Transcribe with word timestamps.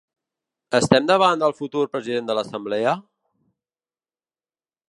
Estem 0.77 1.09
davant 1.09 1.43
del 1.43 1.53
futur 1.59 1.83
president 1.97 2.31
de 2.31 2.37
l’assemblea? 2.39 2.95